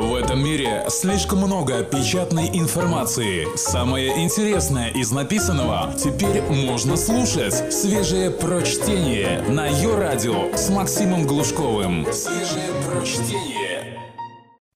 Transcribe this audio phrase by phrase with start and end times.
[0.00, 3.46] В этом мире слишком много печатной информации.
[3.54, 7.70] Самое интересное из написанного теперь можно слушать.
[7.70, 12.06] Свежее прочтение на ее радио с Максимом Глушковым.
[12.14, 13.98] Свежее прочтение.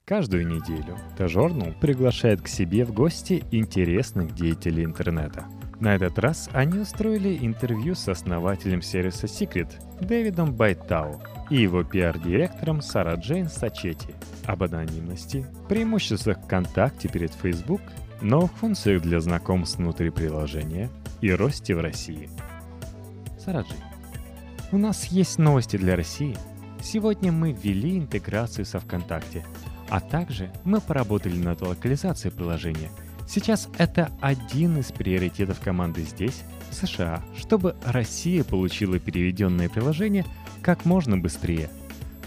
[0.05, 5.47] Каждую неделю Тажорнул приглашает к себе в гости интересных деятелей интернета.
[5.81, 11.21] На этот раз они устроили интервью с основателем сервиса Secret Дэвидом Байтау
[11.51, 14.15] и его пиар-директором Сара Джейн Сачети
[14.47, 17.81] об анонимности, преимуществах ВКонтакте перед Facebook,
[18.23, 20.91] новых функциях для знакомств внутри приложения
[21.21, 22.31] и росте в России.
[23.39, 23.83] Сара Джейн,
[24.73, 26.37] у нас есть новости для России.
[26.83, 29.45] Сегодня мы ввели интеграцию со ВКонтакте,
[29.89, 32.91] а также мы поработали над локализацией приложения–
[33.27, 40.27] Сейчас это один из приоритетов команды здесь, в США, чтобы Россия получила переведенное приложение
[40.63, 41.71] как можно быстрее.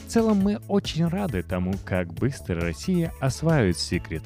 [0.05, 4.23] В целом мы очень рады тому, как быстро Россия осваивает Secret.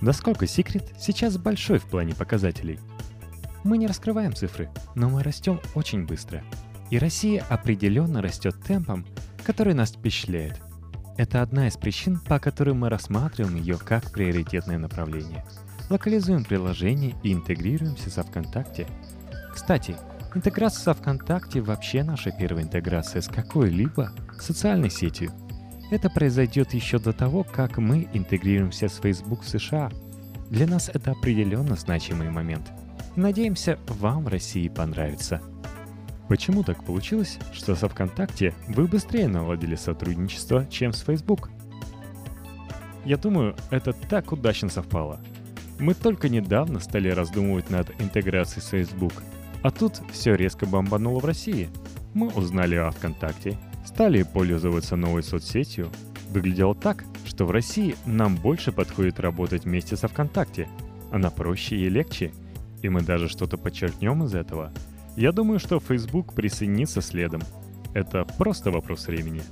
[0.00, 2.78] Насколько Secret сейчас большой в плане показателей?
[3.64, 6.44] Мы не раскрываем цифры, но мы растем очень быстро.
[6.90, 9.04] И Россия определенно растет темпом,
[9.44, 10.60] который нас впечатляет.
[11.16, 15.44] Это одна из причин, по которой мы рассматриваем ее как приоритетное направление–
[15.90, 18.86] локализуем приложение и интегрируемся со ВКонтакте.
[19.52, 19.96] Кстати,
[20.34, 25.32] интеграция со ВКонтакте вообще наша первая интеграция с какой-либо социальной сетью.
[25.90, 29.90] Это произойдет еще до того, как мы интегрируемся с Facebook в США.
[30.50, 32.72] Для нас это определенно значимый момент.
[33.14, 35.40] И надеемся, вам в России понравится.
[36.28, 41.50] Почему так получилось, что со ВКонтакте вы быстрее наладили сотрудничество, чем с Facebook?
[43.04, 45.20] Я думаю, это так удачно совпало–
[45.78, 49.12] мы только недавно стали раздумывать над интеграцией с Facebook,
[49.62, 51.68] а тут все резко бомбануло в России.
[52.14, 55.90] Мы узнали о ВКонтакте, стали пользоваться новой соцсетью.
[56.30, 60.68] Выглядело так, что в России нам больше подходит работать вместе со ВКонтакте.
[61.10, 62.32] Она проще и легче,
[62.82, 64.72] и мы даже что-то подчеркнем из этого.
[65.16, 67.42] Я думаю, что Facebook присоединится следом.
[67.94, 69.42] Это просто вопрос времени.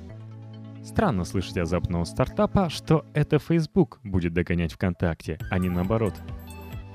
[0.84, 6.14] Странно слышать от западного стартапа, что это Facebook будет догонять ВКонтакте, а не наоборот.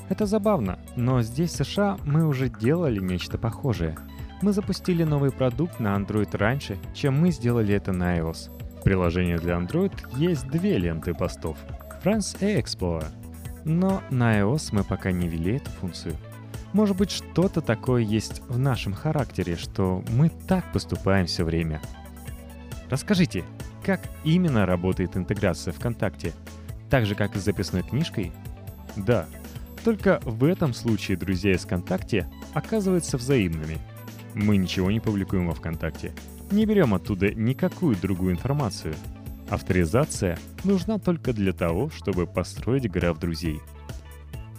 [0.10, 3.98] Это забавно, но здесь, в США, мы уже делали нечто похожее.
[4.42, 8.52] Мы запустили новый продукт на Android раньше, чем мы сделали это на iOS.
[8.80, 11.58] В приложении для Android есть две ленты постов—
[12.04, 13.08] Friends и Explorer.
[13.66, 16.16] Но на iOS мы пока не ввели эту функцию.
[16.74, 21.82] Может быть, что-то такое есть в нашем характере, что мы так поступаем все время.
[22.90, 23.44] Расскажите,
[23.84, 26.34] как именно работает интеграция ВКонтакте?
[26.90, 28.32] Так же, как и с записной книжкой?
[28.96, 29.28] Да,
[29.84, 33.78] только в этом случае друзья из ВКонтакте оказываются взаимными.
[34.34, 36.14] Мы ничего не публикуем во ВКонтакте,
[36.52, 38.96] не берем оттуда никакую другую информацию.
[39.50, 43.62] Авторизация нужна только для того, чтобы построить граф друзей.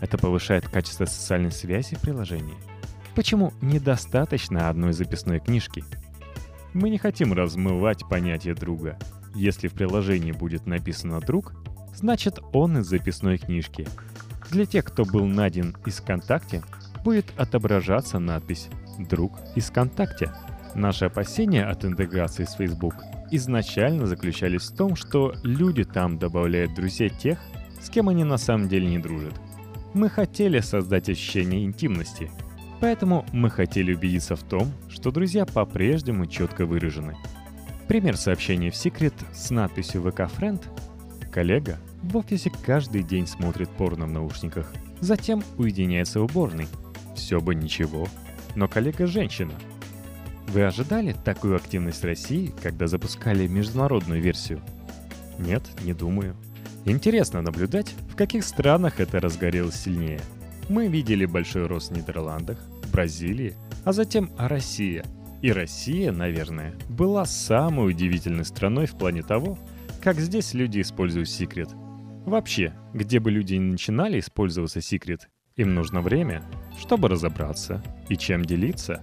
[0.01, 2.57] Это повышает качество социальной связи в приложении.
[3.15, 5.85] Почему недостаточно одной записной книжки–
[6.75, 8.99] мы не хотим размывать понятие друга.
[9.35, 11.55] Если в приложении будет написано «друг»,
[11.95, 13.87] значит он из записной книжки.
[14.51, 16.63] Для тех, кто был найден из ВКонтакте,
[17.05, 20.33] будет отображаться надпись «Друг из ВКонтакте».
[20.75, 22.95] Наши опасения от интеграции с Facebook
[23.33, 27.39] изначально заключались в том, что люди там добавляют друзей тех,
[27.81, 29.35] с кем они на самом деле не дружат.
[29.95, 32.31] Мы хотели создать ощущение интимности–
[32.81, 37.17] Поэтому мы хотели убедиться в том, что друзья по-прежнему четко выражены.
[37.87, 40.63] Пример сообщения в Secret с надписью «ВК Friend»
[41.31, 46.67] Коллега в офисе каждый день смотрит порно в наушниках, затем уединяется в уборной.
[47.15, 48.09] Все бы ничего,
[48.57, 49.53] но коллега женщина.
[50.49, 54.61] Вы ожидали такую активность России, когда запускали международную версию?
[55.39, 56.35] Нет, не думаю.
[56.85, 60.21] Интересно наблюдать, в каких странах это разгорелось сильнее–
[60.71, 62.57] мы видели большой рост в Нидерландах,
[62.91, 65.05] Бразилии, а затем Россия.
[65.43, 69.59] И Россия, наверное, была самой удивительной страной в плане того,
[70.03, 71.71] как здесь люди используют секрет.
[72.27, 76.43] Вообще, где бы люди не начинали использоваться секрет, им нужно время,
[76.79, 79.03] чтобы разобраться и чем делиться.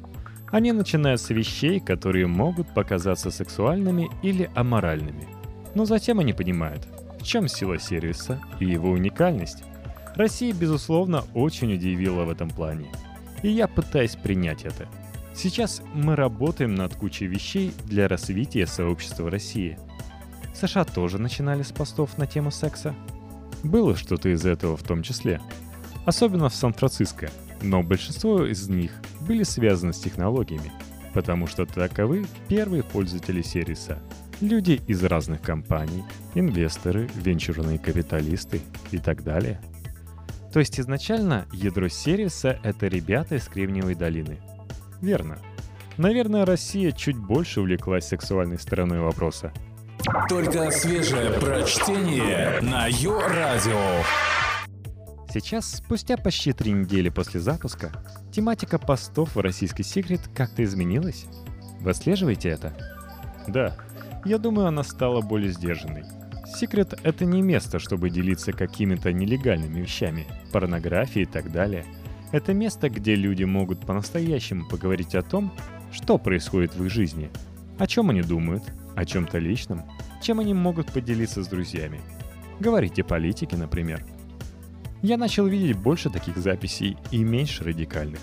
[0.51, 5.27] Они начинают с вещей, которые могут показаться сексуальными или аморальными.
[5.75, 6.87] Но затем они понимают,
[7.19, 9.63] в чем сила сервиса и его уникальность.
[10.15, 12.87] Россия, безусловно, очень удивила в этом плане.
[13.43, 14.87] И я пытаюсь принять это.
[15.33, 19.77] Сейчас мы работаем над кучей вещей для развития сообщества России.
[20.55, 22.95] США тоже начинали с постов на тему секса.
[23.63, 25.39] Было что-то из этого в том числе.
[26.05, 27.29] Особенно в Сан-Франциско.
[27.61, 28.91] Но большинство из них
[29.21, 30.71] были связаны с технологиями,
[31.13, 33.99] потому что таковы первые пользователи сервиса.
[34.41, 36.03] люди из разных компаний,
[36.35, 38.61] инвесторы, венчурные капиталисты
[38.91, 39.59] и так далее.
[40.51, 44.39] То есть изначально ядро сервиса— это ребята из Кремниевой долины.
[45.01, 45.37] Верно.
[45.97, 49.51] Наверное, Россия чуть больше увлеклась сексуальной стороной вопроса.
[50.29, 54.03] Только свежее прочтение на Йо-Радио.
[55.33, 57.91] Сейчас, спустя почти три недели после запуска,
[58.31, 61.25] тематика постов в российский секрет как-то изменилась.
[61.81, 62.73] Вы отслеживаете это?
[63.47, 63.75] Да,
[64.23, 66.05] я думаю, она стала более сдержанной.
[66.55, 71.85] Секрет— это не место, чтобы делиться какими-то нелегальными вещами, порнографией и так далее.
[72.31, 75.53] Это место, где люди могут по-настоящему поговорить о том,
[75.91, 77.29] что происходит в их жизни,
[77.77, 78.63] о чем они думают,
[78.95, 79.83] о чем-то личном,
[80.21, 82.01] чем они могут поделиться с друзьями.
[82.59, 84.03] Говорить о политике, например—
[85.03, 88.19] я начал видеть больше таких записей и меньше радикальных.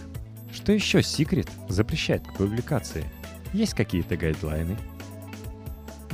[0.52, 3.04] Что еще Secret запрещает к публикации?
[3.52, 4.76] Есть какие-то гайдлайны?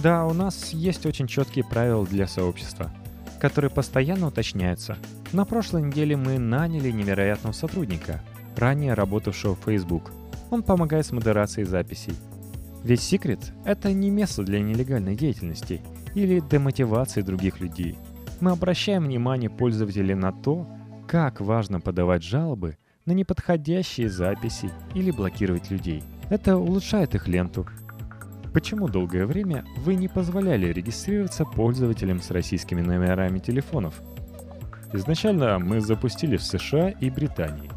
[0.03, 2.91] Да, у нас есть очень четкие правила для сообщества,
[3.41, 4.97] которые постоянно уточняются.
[5.33, 8.23] На прошлой неделе мы наняли невероятного сотрудника,
[8.57, 10.13] ранее работавшего в Facebook.
[10.51, 12.15] Он помогает с модерацией записей.
[12.83, 15.83] Ведь Secret— это не место для нелегальной деятельности
[16.15, 17.97] или демотивации других людей—
[18.41, 20.67] мы обращаем внимание пользователей на то,
[21.07, 26.03] как важно подавать жалобы на неподходящие записи или блокировать людей.
[26.31, 27.67] Это улучшает их ленту.
[28.53, 34.01] Почему долгое время вы не позволяли регистрироваться пользователям с российскими номерами телефонов?
[34.93, 37.71] Изначально мы запустили в США и Британии,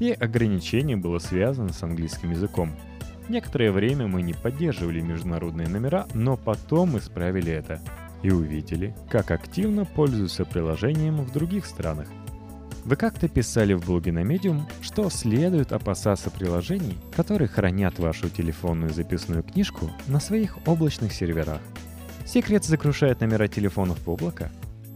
[0.00, 2.76] и ограничение было связано с английским языком.
[3.28, 7.80] Некоторое время мы не поддерживали международные номера, но потом исправили это–
[8.22, 12.08] и увидели, как активно пользуются приложением в других странах.
[12.88, 18.94] Вы как-то писали в блоге на Medium, что следует опасаться приложений, которые хранят вашу телефонную
[18.94, 21.60] записную книжку на своих облачных серверах.
[22.24, 24.50] Секрет закрушает номера телефонов в облако.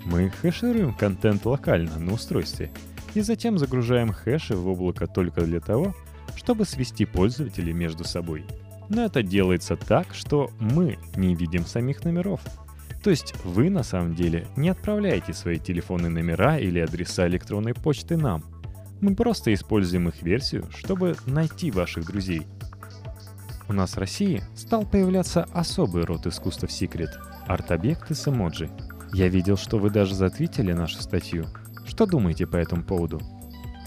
[0.06, 2.70] Мы хэшируем контент локально на устройстве
[3.12, 5.94] и затем загружаем хэши в облако только для того,
[6.34, 8.46] чтобы свести пользователей между собой.
[8.88, 12.40] Но это делается так, что мы не видим самих номеров–
[13.02, 18.16] то есть вы на самом деле не отправляете свои телефонные номера или адреса электронной почты
[18.16, 18.44] нам.
[19.00, 22.46] Мы просто используем их версию, чтобы найти ваших друзей.
[23.68, 27.10] У нас в России стал появляться особый род искусства в Secret–
[27.48, 28.70] арт-объекты с эмоджи.
[29.12, 31.46] Я видел, что вы даже затвитили нашу статью.
[31.84, 33.20] Что думаете по этому поводу?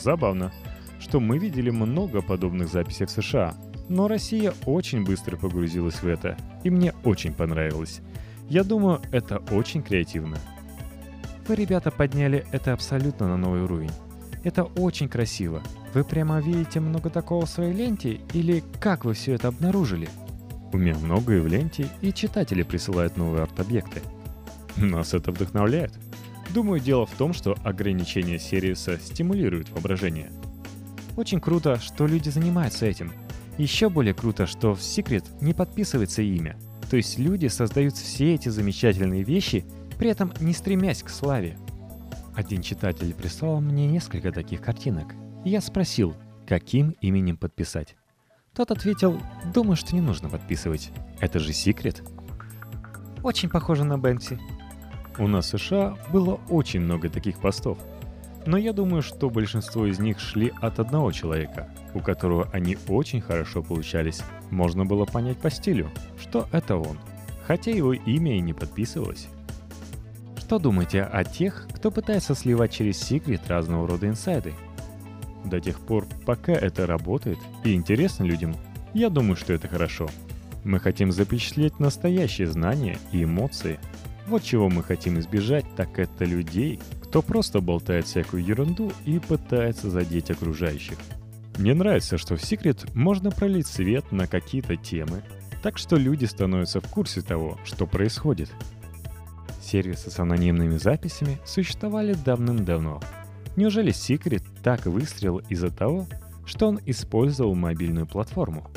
[0.02, 0.52] Забавно,
[1.00, 3.54] что мы видели много подобных записей в США,
[3.88, 8.02] но Россия очень быстро погрузилась в это, и мне очень понравилось–
[8.50, 10.38] я думаю, это очень креативно.
[11.48, 13.92] Вы, ребята, подняли это абсолютно на новый уровень.
[14.44, 15.62] Это очень красиво.
[15.94, 20.08] Вы прямо видите много такого в своей ленте или как вы все это обнаружили?
[20.72, 24.02] У меня много и в ленте, и читатели присылают новые арт-объекты.
[24.76, 25.94] Нас это вдохновляет.
[26.54, 30.32] Думаю, дело в том, что ограничение сервиса стимулирует воображение.
[31.16, 33.12] Очень круто, что люди занимаются этим.
[33.58, 36.58] Еще более круто, что в Secret не подписывается имя–
[36.90, 39.66] то есть люди создают все эти замечательные вещи,
[39.98, 41.58] при этом не стремясь к славе.
[42.36, 45.14] Один читатель прислал мне несколько таких картинок,
[45.46, 46.16] я спросил,
[46.48, 47.96] каким именем подписать.
[48.54, 49.20] Тот ответил,
[49.54, 50.92] думаю, что не нужно подписывать.
[51.20, 52.02] Это же секрет.
[53.22, 54.40] Очень похоже на Бэнкси.
[55.18, 57.78] У нас в США было очень много таких постов.
[58.46, 63.22] Но я думаю, что большинство из них шли от одного человека– у которого они очень
[63.22, 64.22] хорошо получались,
[64.52, 67.00] можно было понять по стилю, что это он,
[67.48, 69.28] хотя его имя и не подписывалось.
[70.38, 74.54] Что думаете о тех, кто пытается сливать через секрет разного рода инсайды?
[75.46, 78.56] До тех пор, пока это работает и интересно людям,
[78.94, 80.10] я думаю, что это хорошо.
[80.64, 83.80] Мы хотим запечатлеть настоящие знания и эмоции.
[84.28, 89.90] Вот чего мы хотим избежать, так это людей, кто просто болтает всякую ерунду и пытается
[89.90, 90.98] задеть окружающих.
[91.58, 95.22] Мне нравится, что в Secret можно пролить свет на какие-то темы,
[95.62, 98.52] так что люди становятся в курсе того, что происходит.
[99.62, 103.02] Сервисы с анонимными записями существовали давным-давно.
[103.56, 106.08] Неужели Secret так выстрелил из-за того,
[106.46, 108.70] что он использовал мобильную платформу?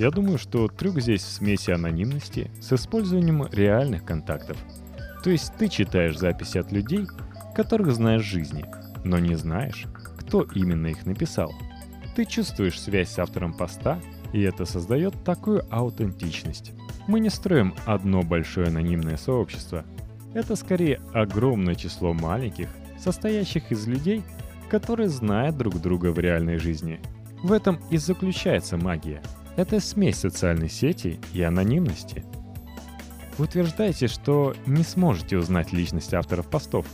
[0.00, 4.56] Я думаю, что трюк здесь в смеси анонимности с использованием реальных контактов.
[5.22, 7.06] То есть ты читаешь записи от людей,
[7.54, 8.64] которых знаешь в жизни,
[9.04, 9.84] но не знаешь,
[10.18, 11.52] кто именно их написал.
[12.16, 14.00] Ты чувствуешь связь с автором поста,
[14.32, 16.72] и это создает такую аутентичность.
[17.06, 19.84] Мы не строим одно большое анонимное сообщество.
[20.32, 24.22] Это скорее огромное число маленьких, состоящих из людей,
[24.70, 27.02] которые знают друг друга в реальной жизни.
[27.42, 29.20] В этом и заключается магия.
[29.60, 32.24] Это смесь социальной сети и анонимности.
[33.36, 36.86] Утверждаете, что не сможете узнать личность авторов постов,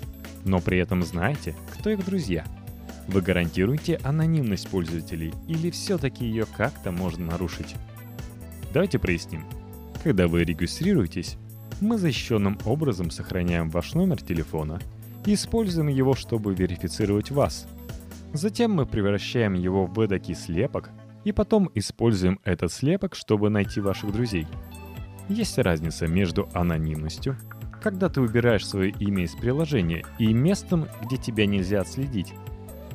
[0.44, 2.44] но при этом знаете, кто их друзья.
[3.06, 7.76] Вы гарантируете анонимность пользователей или все-таки ее как-то можно нарушить?
[8.72, 9.44] Давайте проясним.
[10.02, 11.36] Когда вы регистрируетесь,
[11.80, 14.80] мы защищенным образом сохраняем ваш номер телефона
[15.24, 17.68] и используем его, чтобы верифицировать вас.
[18.32, 20.90] Затем мы превращаем его в эдакий слепок
[21.26, 24.46] и потом используем этот слепок, чтобы найти ваших друзей.
[25.28, 27.36] Есть разница между анонимностью,
[27.82, 32.32] когда ты убираешь свое имя из приложения, и местом, где тебя нельзя отследить.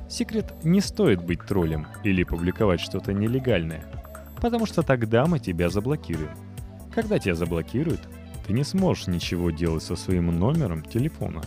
[0.09, 3.83] Секрет не стоит быть троллем или публиковать что-то нелегальное,
[4.37, 6.31] потому что тогда мы тебя заблокируем.
[6.95, 7.99] Когда тебя заблокируют,
[8.47, 11.41] ты не сможешь ничего делать со своим номером телефона.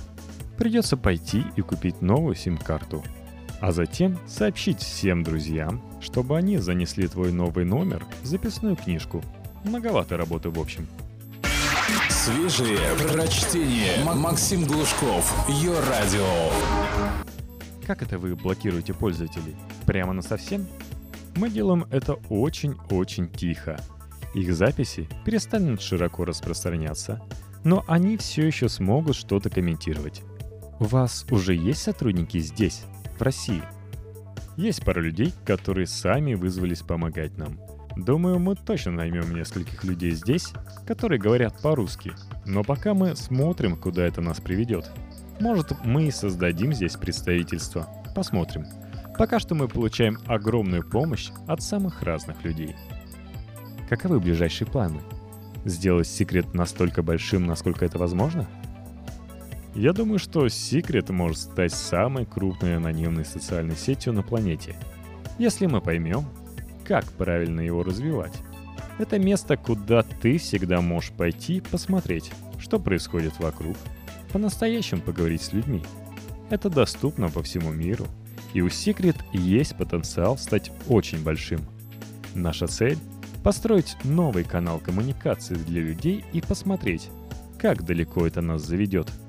[0.58, 3.02] Придется пойти и купить новую сим-карту.
[3.64, 9.22] А затем сообщить всем друзьям, чтобы они занесли твой новый номер в записную книжку.
[9.64, 10.86] Многовато работы в общем.
[12.10, 12.76] Свежие
[13.08, 14.04] прочтение.
[14.04, 15.48] Максим Глушков.
[15.48, 16.50] Ее радио.
[17.86, 19.56] Как это вы блокируете пользователей?
[19.86, 20.66] Прямо на совсем?
[21.34, 23.80] Мы делаем это очень-очень тихо.
[24.34, 27.22] Их записи перестанут широко распространяться,
[27.64, 30.20] но они все еще смогут что-то комментировать.
[30.80, 32.84] У вас уже есть сотрудники здесь,
[33.18, 33.62] в России?
[34.56, 37.58] Есть пара людей, которые сами вызвались помогать нам.
[37.96, 40.52] Думаю, мы точно наймем нескольких людей здесь,
[40.86, 42.12] которые говорят по-русски.
[42.44, 44.90] Но пока мы смотрим, куда это нас приведет.
[45.40, 47.88] Может, мы и создадим здесь представительство.
[48.14, 48.66] Посмотрим.
[49.16, 52.74] Пока что мы получаем огромную помощь от самых разных людей.
[53.88, 55.00] Каковы ближайшие планы?
[55.64, 58.48] Сделать секрет настолько большим, насколько это возможно?
[59.74, 64.76] Я думаю, что Secret может стать самой крупной анонимной социальной сетью на планете,
[65.36, 66.26] если мы поймем,
[66.84, 68.34] как правильно его развивать.
[68.98, 73.76] Это место, куда ты всегда можешь пойти посмотреть, что происходит вокруг,
[74.32, 75.82] по-настоящему поговорить с людьми.
[76.50, 78.06] Это доступно по всему миру,
[78.52, 81.60] и у Secret есть потенциал стать очень большим.
[82.36, 82.98] Наша цель—
[83.42, 87.08] построить новый канал коммуникации для людей и посмотреть,
[87.58, 89.10] как далеко это нас заведет—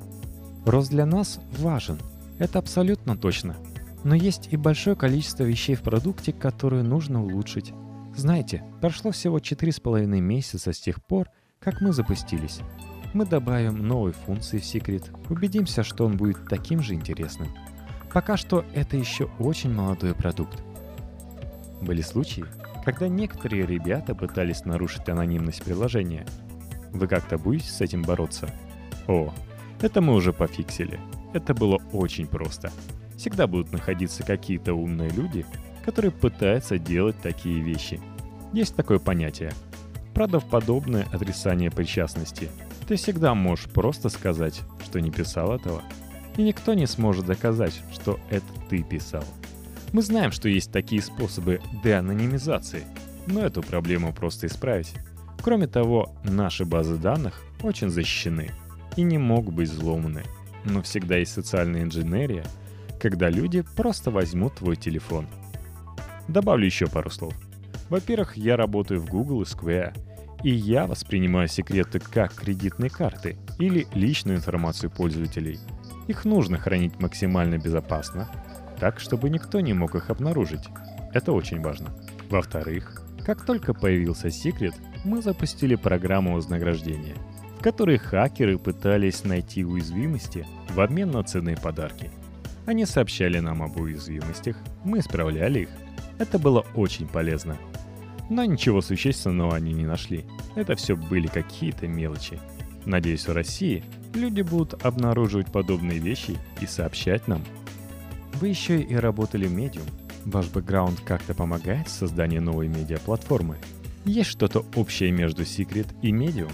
[0.65, 1.99] Рост для нас важен,
[2.39, 3.55] это абсолютно точно.
[4.03, 7.71] Но есть и большое количество вещей в продукте, которые нужно улучшить.
[8.15, 11.27] Знаете, прошло всего 4,5 месяца с тех пор,
[11.59, 12.61] как мы запустились.
[13.13, 17.47] Мы добавим новые функции в Secret, убедимся, что он будет таким же интересным.
[18.11, 20.63] Пока что это еще очень молодой продукт.
[21.81, 22.45] Были случаи,
[22.83, 26.25] когда некоторые ребята пытались нарушить анонимность приложения.
[26.91, 28.49] Вы как-то будете с этим бороться?
[29.07, 29.33] О,
[29.81, 30.99] это мы уже пофиксили.
[31.33, 32.71] Это было очень просто.
[33.17, 35.45] Всегда будут находиться какие-то умные люди,
[35.83, 37.99] которые пытаются делать такие вещи.
[38.53, 39.51] Есть такое понятие.
[40.13, 42.49] Правдоподобное отрицание причастности.
[42.87, 45.83] Ты всегда можешь просто сказать, что не писал этого.
[46.37, 49.23] И никто не сможет доказать, что это ты писал.
[49.91, 52.83] Мы знаем, что есть такие способы деанонимизации,
[53.27, 54.93] но эту проблему просто исправить.
[55.41, 58.51] Кроме того, наши базы данных очень защищены–
[58.95, 60.23] и не могут быть взломаны.
[60.63, 62.45] Но всегда есть социальная инженерия,
[62.99, 65.27] когда люди просто возьмут твой телефон.
[66.27, 67.33] Добавлю еще пару слов.
[67.89, 69.95] Во-первых, я работаю в Google и Square,
[70.43, 75.59] и я воспринимаю секреты как кредитные карты или личную информацию пользователей.
[76.07, 78.29] Их нужно хранить максимально безопасно,
[78.79, 80.67] так, чтобы никто не мог их обнаружить.
[81.13, 81.95] Это очень важно.
[82.29, 84.73] Во-вторых, как только появился секрет,
[85.03, 87.15] мы запустили программу вознаграждения–
[87.65, 92.11] которой хакеры пытались найти уязвимости в обмен на ценные подарки.
[92.67, 95.69] Они сообщали нам об уязвимостях, мы исправляли их.
[96.19, 97.57] Это было очень полезно.
[98.29, 100.25] Но ничего существенного они не нашли.
[100.53, 102.39] Это все были какие-то мелочи.
[102.85, 107.43] Надеюсь, в России люди будут обнаруживать подобные вещи и сообщать нам.
[108.35, 109.89] Вы еще и работали Medium.
[110.25, 113.57] Ваш бэкграунд как-то помогает в создании новой медиаплатформы?
[114.05, 116.51] Есть что-то общее между Secret и Medium?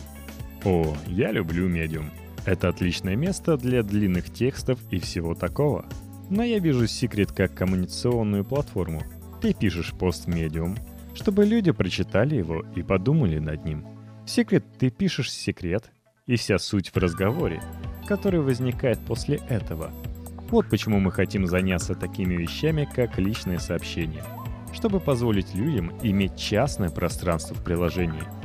[0.63, 2.11] О, я люблю Medium.
[2.45, 5.85] Это отличное место для длинных текстов и всего такого.
[6.29, 9.01] Но я вижу Secret как коммуникационную платформу.
[9.41, 10.77] Ты пишешь пост в Medium,
[11.15, 13.87] чтобы люди прочитали его и подумали над ним.
[14.27, 15.91] Secret ты пишешь секрет,
[16.27, 17.59] и вся суть в разговоре,
[18.07, 19.91] который возникает после этого.
[20.51, 24.23] Вот почему мы хотим заняться такими вещами, как личное сообщение,
[24.73, 28.23] чтобы позволить людям иметь частное пространство в приложении–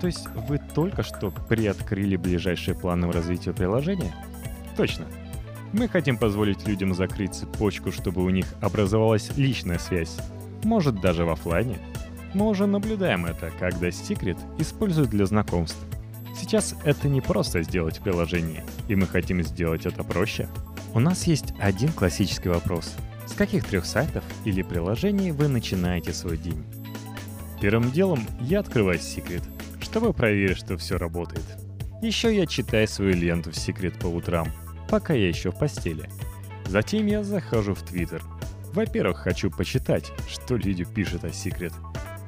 [0.00, 4.14] то есть вы только что приоткрыли ближайшие планы в развитии приложения?
[4.76, 5.06] Точно.
[5.72, 10.16] Мы хотим позволить людям закрыть цепочку, чтобы у них образовалась личная связь.
[10.62, 11.78] Может, даже в офлайне.
[12.32, 15.78] Мы уже наблюдаем это, когда Secret используют для знакомств.
[16.36, 20.48] Сейчас это не просто сделать приложение, и мы хотим сделать это проще.
[20.92, 22.94] У нас есть один классический вопрос.
[23.26, 26.64] С каких трех сайтов или приложений вы начинаете свой день?
[27.60, 29.42] Первым делом я открываю Secret,
[29.94, 31.44] чтобы проверить, что все работает.
[32.02, 34.48] Еще я читаю свою ленту в Secret по утрам,
[34.88, 36.10] пока я еще в постели.
[36.66, 38.20] Затем я захожу в Twitter.
[38.72, 41.72] Во-первых, хочу почитать, что люди пишут о Secret.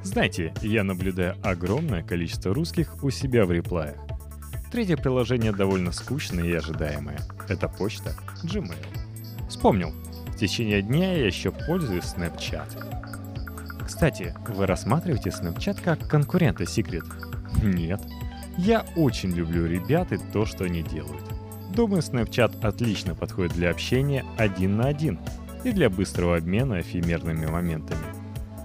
[0.01, 3.97] Знаете, я наблюдаю огромное количество русских у себя в реплаях.
[4.71, 7.19] Третье приложение довольно скучное и ожидаемое.
[7.49, 8.77] Это почта Gmail.
[9.49, 9.91] Вспомнил.
[10.27, 13.85] В течение дня я еще пользуюсь Snapchat.
[13.85, 17.26] Кстати, вы рассматриваете Snapchat как конкурента Secret?
[17.63, 18.01] Нет.
[18.57, 21.23] Я очень люблю ребят и то, что они делают.
[21.73, 25.19] Думаю, Snapchat отлично подходит для общения один на один
[25.63, 28.05] и для быстрого обмена эфемерными моментами,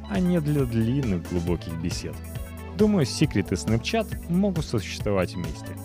[0.09, 2.15] а не для длинных глубоких бесед.
[2.79, 5.77] Думаю, Secret и Snapchat могут существовать вместе.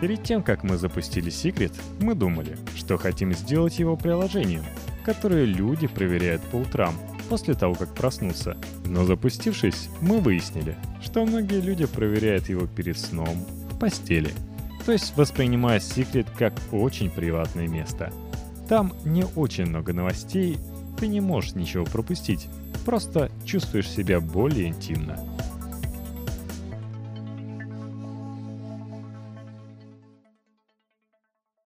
[0.00, 4.64] Перед тем, как мы запустили Secret, мы думали, что хотим сделать его приложением,
[5.04, 6.94] которое люди проверяют по утрам,
[7.30, 8.56] после того, как проснутся.
[8.84, 14.32] Но запустившись, мы выяснили, что многие люди проверяют его перед сном, в постели.
[14.84, 18.12] То есть воспринимая Secret как очень приватное место.
[18.68, 20.58] Там не очень много новостей,
[20.98, 22.48] ты не можешь ничего пропустить,
[22.84, 25.18] просто чувствуешь себя более интимно.